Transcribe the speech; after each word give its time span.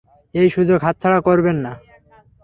এই 0.35 0.47
সুযোগ 0.55 0.79
হাতছাড়া 0.85 1.19
করবেন 1.27 1.57
না। 1.65 1.73